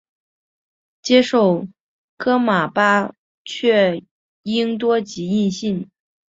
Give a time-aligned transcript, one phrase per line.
[1.03, 1.67] 接受
[2.17, 3.13] 噶玛巴
[3.45, 4.01] 却
[4.41, 5.91] 英多吉印信。